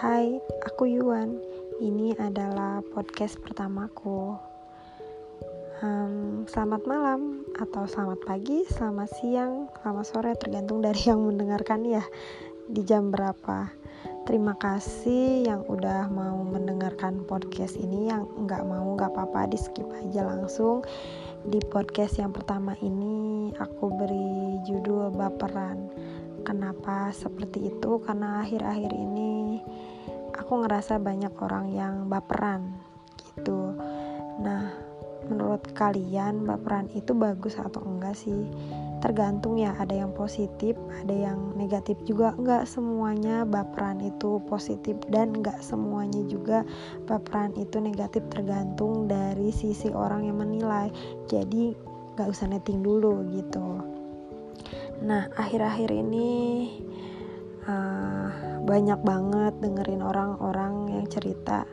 Hai, 0.00 0.40
aku 0.64 0.88
Yuan. 0.88 1.36
Ini 1.76 2.16
adalah 2.16 2.80
podcast 2.80 3.36
pertamaku. 3.36 4.32
Um, 5.84 6.48
selamat 6.48 6.88
malam, 6.88 7.44
atau 7.60 7.84
selamat 7.84 8.24
pagi, 8.24 8.64
selamat 8.64 9.12
siang, 9.20 9.68
selamat 9.76 10.06
sore, 10.08 10.32
tergantung 10.40 10.80
dari 10.80 11.04
yang 11.04 11.20
mendengarkan 11.20 11.84
ya. 11.84 12.00
Di 12.72 12.80
jam 12.80 13.12
berapa? 13.12 13.68
Terima 14.24 14.56
kasih 14.56 15.44
yang 15.44 15.68
udah 15.68 16.08
mau 16.08 16.48
mendengarkan 16.48 17.28
podcast 17.28 17.76
ini. 17.76 18.08
Yang 18.08 18.24
nggak 18.48 18.64
mau, 18.64 18.96
nggak 18.96 19.12
apa-apa, 19.12 19.52
di 19.52 19.60
skip 19.60 19.84
aja 20.00 20.24
langsung. 20.24 20.80
Di 21.44 21.60
podcast 21.68 22.16
yang 22.16 22.32
pertama 22.32 22.72
ini, 22.80 23.52
aku 23.60 23.92
beri 23.92 24.64
judul 24.64 25.12
baperan 25.12 25.92
Kenapa 26.42 27.14
seperti 27.14 27.70
itu? 27.70 28.00
Karena 28.02 28.42
akhir-akhir 28.42 28.92
ini 28.92 29.60
aku 30.34 30.66
ngerasa 30.66 30.98
banyak 30.98 31.30
orang 31.38 31.70
yang 31.70 31.94
baperan 32.10 32.74
gitu. 33.22 33.78
Nah, 34.42 34.72
menurut 35.28 35.62
kalian 35.76 36.42
baperan 36.48 36.90
itu 36.90 37.14
bagus 37.14 37.54
atau 37.54 37.84
enggak 37.86 38.18
sih? 38.18 38.50
Tergantung 39.00 39.56
ya, 39.56 39.72
ada 39.78 39.94
yang 39.94 40.10
positif, 40.10 40.74
ada 40.90 41.14
yang 41.14 41.54
negatif 41.54 41.96
juga. 42.02 42.34
Enggak 42.34 42.66
semuanya 42.66 43.46
baperan 43.46 44.02
itu 44.02 44.42
positif 44.50 44.98
dan 45.08 45.38
enggak 45.38 45.62
semuanya 45.62 46.20
juga 46.26 46.66
baperan 47.06 47.54
itu 47.54 47.78
negatif 47.78 48.26
tergantung 48.28 49.06
dari 49.06 49.54
sisi 49.54 49.88
orang 49.94 50.26
yang 50.26 50.42
menilai. 50.42 50.90
Jadi, 51.30 51.78
enggak 52.18 52.26
usah 52.26 52.50
netting 52.50 52.82
dulu 52.82 53.22
gitu. 53.30 53.69
Nah, 55.00 55.32
akhir-akhir 55.32 55.90
ini 55.96 56.30
uh, 57.64 58.60
banyak 58.68 59.00
banget 59.00 59.56
dengerin 59.56 60.04
orang-orang 60.04 60.92
yang 60.92 61.06
cerita 61.08 61.64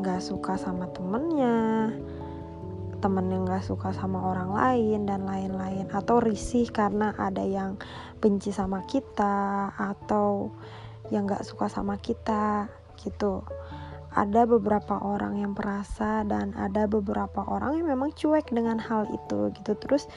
nggak 0.00 0.20
um, 0.20 0.24
suka 0.24 0.56
sama 0.56 0.88
temennya, 0.96 1.92
temen 3.04 3.28
yang 3.28 3.44
nggak 3.44 3.60
suka 3.60 3.92
sama 3.92 4.24
orang 4.24 4.56
lain 4.56 5.04
dan 5.04 5.28
lain-lain, 5.28 5.84
atau 5.92 6.16
risih 6.24 6.72
karena 6.72 7.12
ada 7.20 7.44
yang 7.44 7.76
benci 8.16 8.48
sama 8.48 8.80
kita 8.88 9.68
atau 9.76 10.48
yang 11.12 11.28
nggak 11.28 11.44
suka 11.44 11.68
sama 11.68 12.00
kita 12.00 12.72
gitu. 12.96 13.44
Ada 14.16 14.48
beberapa 14.48 14.96
orang 15.04 15.36
yang 15.44 15.52
perasa 15.52 16.24
dan 16.24 16.56
ada 16.56 16.88
beberapa 16.88 17.44
orang 17.44 17.84
yang 17.84 17.92
memang 17.92 18.16
cuek 18.16 18.48
dengan 18.48 18.80
hal 18.80 19.04
itu 19.12 19.52
gitu. 19.52 19.76
Terus 19.76 20.08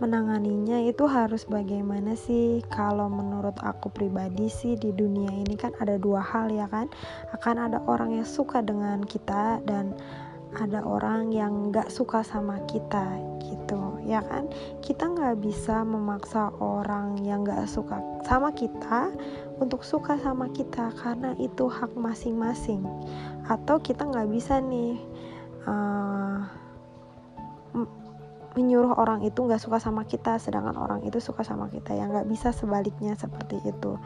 menanganinya 0.00 0.80
itu 0.80 1.04
harus 1.04 1.44
bagaimana 1.44 2.16
sih? 2.16 2.64
Kalau 2.72 3.12
menurut 3.12 3.54
aku 3.60 3.92
pribadi 3.92 4.48
sih 4.48 4.74
di 4.80 4.96
dunia 4.96 5.28
ini 5.28 5.54
kan 5.60 5.76
ada 5.76 6.00
dua 6.00 6.24
hal 6.24 6.48
ya 6.48 6.64
kan? 6.72 6.88
Akan 7.36 7.60
ada 7.60 7.84
orang 7.84 8.16
yang 8.16 8.24
suka 8.24 8.64
dengan 8.64 9.04
kita 9.04 9.60
dan 9.68 9.92
ada 10.56 10.82
orang 10.82 11.30
yang 11.30 11.70
nggak 11.70 11.92
suka 11.92 12.24
sama 12.24 12.58
kita 12.64 13.06
gitu 13.44 14.00
ya 14.08 14.24
kan? 14.24 14.48
Kita 14.80 15.04
nggak 15.04 15.44
bisa 15.44 15.84
memaksa 15.84 16.48
orang 16.56 17.20
yang 17.20 17.44
nggak 17.44 17.68
suka 17.68 18.00
sama 18.24 18.56
kita 18.56 19.12
untuk 19.60 19.84
suka 19.84 20.16
sama 20.24 20.48
kita 20.56 20.96
karena 20.96 21.36
itu 21.36 21.68
hak 21.68 21.92
masing-masing. 21.92 22.80
Atau 23.52 23.76
kita 23.84 24.08
nggak 24.08 24.32
bisa 24.32 24.64
nih 24.64 24.96
uh, 25.68 26.40
menyuruh 28.58 28.98
orang 28.98 29.22
itu 29.22 29.46
nggak 29.46 29.62
suka 29.62 29.78
sama 29.78 30.02
kita 30.06 30.38
sedangkan 30.42 30.74
orang 30.74 31.00
itu 31.06 31.22
suka 31.22 31.46
sama 31.46 31.70
kita. 31.70 31.94
Yang 31.94 32.08
nggak 32.18 32.28
bisa 32.30 32.48
sebaliknya 32.50 33.14
seperti 33.14 33.62
itu. 33.62 33.98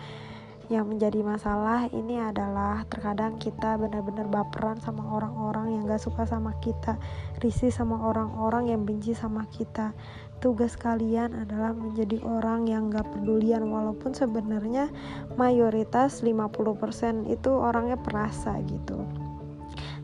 Yang 0.73 0.97
menjadi 0.97 1.21
masalah 1.21 1.93
ini 1.93 2.17
adalah 2.17 2.89
terkadang 2.89 3.37
kita 3.37 3.77
benar-benar 3.77 4.25
baperan 4.33 4.81
sama 4.81 5.05
orang-orang 5.13 5.77
yang 5.77 5.85
gak 5.85 6.01
suka 6.01 6.25
sama 6.25 6.57
kita 6.65 6.97
risih 7.45 7.69
sama 7.69 8.01
orang-orang 8.01 8.73
yang 8.73 8.81
benci 8.89 9.13
sama 9.13 9.45
kita. 9.53 9.93
Tugas 10.41 10.73
kalian 10.81 11.37
adalah 11.37 11.77
menjadi 11.77 12.17
orang 12.25 12.65
yang 12.65 12.89
gak 12.89 13.05
pedulian 13.13 13.69
walaupun 13.69 14.17
sebenarnya 14.17 14.89
mayoritas 15.37 16.25
50% 16.25 17.29
itu 17.29 17.51
orangnya 17.53 18.01
perasa 18.01 18.57
gitu 18.65 19.24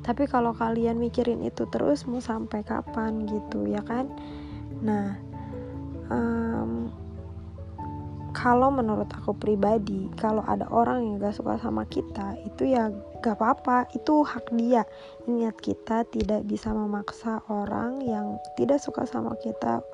tapi 0.01 0.25
kalau 0.25 0.57
kalian 0.57 0.97
mikirin 0.97 1.45
itu 1.45 1.69
terus 1.69 2.09
mau 2.09 2.21
sampai 2.23 2.65
kapan 2.65 3.29
gitu 3.29 3.69
ya 3.69 3.85
kan? 3.85 4.09
Nah 4.81 5.17
um, 6.09 6.93
kalau 8.31 8.71
menurut 8.73 9.11
aku 9.11 9.35
pribadi 9.35 10.09
kalau 10.17 10.41
ada 10.47 10.65
orang 10.71 11.03
yang 11.03 11.15
gak 11.21 11.37
suka 11.37 11.59
sama 11.59 11.85
kita 11.91 12.39
itu 12.47 12.73
ya 12.73 12.89
gak 13.21 13.37
apa-apa. 13.37 13.91
Itu 13.93 14.25
hak 14.25 14.55
dia. 14.57 14.87
Ingat 15.29 15.61
kita 15.61 16.09
tidak 16.09 16.47
bisa 16.49 16.73
memaksa 16.73 17.43
orang 17.51 18.01
yang 18.01 18.41
tidak 18.57 18.81
suka 18.81 19.05
sama 19.05 19.37
kita 19.43 19.85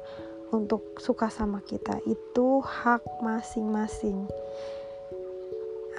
untuk 0.55 0.85
suka 1.03 1.27
sama 1.33 1.59
kita. 1.67 1.99
Itu 2.07 2.63
hak 2.63 3.03
masing-masing 3.25 4.29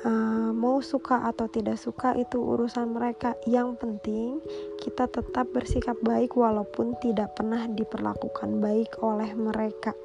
uh, 0.05 0.51
mau 0.53 0.83
suka 0.83 1.25
atau 1.25 1.49
tidak 1.49 1.79
suka 1.79 2.13
itu 2.13 2.37
urusan 2.37 2.93
mereka. 2.93 3.33
Yang 3.49 3.79
penting 3.81 4.29
kita 4.77 5.09
tetap 5.09 5.49
bersikap 5.49 5.97
baik 6.03 6.37
walaupun 6.37 6.93
tidak 7.01 7.33
pernah 7.33 7.65
diperlakukan 7.65 8.61
baik 8.61 8.99
oleh 9.01 9.31
mereka. 9.33 9.95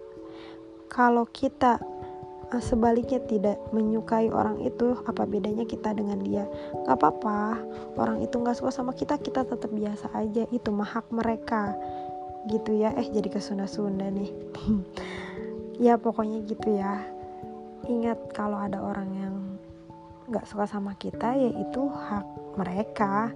Kalau 0.88 1.28
kita 1.28 1.81
uh, 2.52 2.62
sebaliknya 2.62 3.20
tidak 3.28 3.58
menyukai 3.75 4.32
orang 4.32 4.60
itu 4.64 4.97
apa 5.04 5.28
bedanya 5.28 5.69
kita 5.69 5.92
dengan 5.92 6.20
dia? 6.25 6.44
Gak 6.88 6.97
apa-apa. 6.97 7.60
Orang 7.98 8.25
itu 8.25 8.41
gak 8.41 8.56
suka 8.56 8.72
sama 8.72 8.92
kita 8.97 9.20
kita 9.20 9.44
tetap 9.44 9.69
biasa 9.69 10.08
aja. 10.16 10.48
Itu 10.48 10.72
mah 10.72 10.88
hak 10.88 11.12
mereka. 11.12 11.76
Gitu 12.48 12.81
ya. 12.81 12.97
Eh 12.97 13.08
jadi 13.12 13.28
ke 13.28 13.41
Sunda-Sunda 13.42 14.08
nih. 14.08 14.31
Ya 15.81 15.97
pokoknya 15.97 16.44
gitu 16.47 16.78
ya. 16.78 17.00
Ingat 17.88 18.31
kalau 18.36 18.54
ada 18.54 18.78
orang 18.78 19.08
yang 19.19 19.51
nggak 20.28 20.47
suka 20.47 20.65
sama 20.71 20.94
kita 20.99 21.34
yaitu 21.34 21.88
hak 21.88 22.27
mereka. 22.59 23.33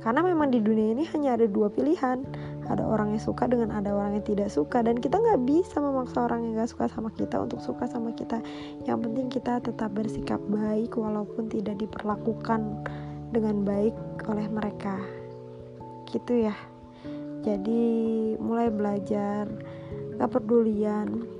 Karena 0.00 0.24
memang 0.24 0.48
di 0.48 0.64
dunia 0.64 0.96
ini 0.96 1.04
hanya 1.12 1.36
ada 1.36 1.44
dua 1.44 1.68
pilihan. 1.68 2.24
Ada 2.70 2.86
orang 2.86 3.18
yang 3.18 3.20
suka 3.20 3.50
dengan 3.50 3.74
ada 3.74 3.90
orang 3.90 4.16
yang 4.16 4.24
tidak 4.24 4.48
suka. 4.48 4.80
Dan 4.80 4.96
kita 4.96 5.18
nggak 5.18 5.42
bisa 5.44 5.82
memaksa 5.82 6.24
orang 6.24 6.46
yang 6.46 6.54
nggak 6.56 6.70
suka 6.70 6.86
sama 6.88 7.10
kita 7.12 7.36
untuk 7.42 7.60
suka 7.60 7.84
sama 7.84 8.14
kita. 8.16 8.40
Yang 8.88 8.98
penting 9.04 9.26
kita 9.28 9.60
tetap 9.60 9.90
bersikap 9.92 10.40
baik 10.48 10.96
walaupun 10.96 11.50
tidak 11.52 11.76
diperlakukan 11.82 12.86
dengan 13.34 13.66
baik 13.66 13.92
oleh 14.24 14.46
mereka. 14.48 14.96
Gitu 16.08 16.48
ya. 16.48 16.56
Jadi 17.40 18.36
mulai 18.36 18.68
belajar 18.68 19.48
gak 20.20 20.30
pedulian 20.36 21.39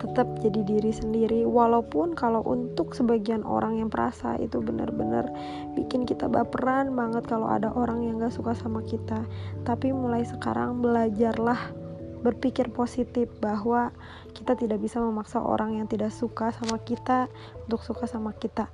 tetap 0.00 0.26
jadi 0.40 0.64
diri 0.64 0.90
sendiri. 0.90 1.40
Walaupun 1.44 2.16
kalau 2.16 2.40
untuk 2.48 2.96
sebagian 2.96 3.44
orang 3.44 3.78
yang 3.78 3.92
perasa 3.92 4.40
itu 4.40 4.58
benar-benar 4.64 5.28
bikin 5.76 6.08
kita 6.08 6.26
baperan 6.26 6.96
banget 6.96 7.28
kalau 7.28 7.46
ada 7.46 7.68
orang 7.76 8.02
yang 8.02 8.16
gak 8.18 8.32
suka 8.32 8.56
sama 8.56 8.80
kita. 8.82 9.28
Tapi 9.62 9.92
mulai 9.92 10.24
sekarang 10.24 10.80
belajarlah 10.80 11.76
berpikir 12.20 12.68
positif 12.72 13.32
bahwa 13.40 13.92
kita 14.36 14.52
tidak 14.52 14.80
bisa 14.80 15.00
memaksa 15.00 15.40
orang 15.40 15.80
yang 15.80 15.86
tidak 15.88 16.12
suka 16.12 16.52
sama 16.52 16.76
kita 16.84 17.28
untuk 17.68 17.80
suka 17.80 18.04
sama 18.08 18.32
kita. 18.36 18.68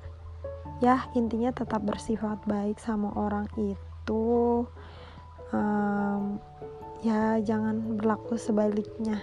Ya 0.82 1.08
intinya 1.16 1.54
tetap 1.54 1.82
bersifat 1.82 2.42
baik 2.44 2.78
sama 2.82 3.14
orang 3.14 3.46
itu. 3.56 4.66
Um, 5.54 6.42
ya 7.06 7.38
jangan 7.38 7.94
berlaku 7.94 8.34
sebaliknya 8.34 9.22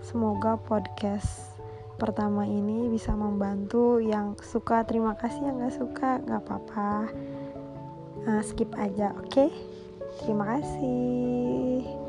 Semoga 0.00 0.56
podcast 0.56 1.56
pertama 2.00 2.48
ini 2.48 2.88
bisa 2.88 3.12
membantu 3.12 4.00
yang 4.00 4.34
suka. 4.40 4.82
Terima 4.88 5.14
kasih 5.16 5.52
yang 5.52 5.60
gak 5.60 5.76
suka 5.76 6.10
gak 6.24 6.40
apa-apa. 6.44 7.12
Uh, 8.20 8.42
skip 8.44 8.68
aja 8.76 9.16
oke? 9.16 9.28
Okay? 9.32 9.50
terima 10.18 10.58
kasih 10.58 11.99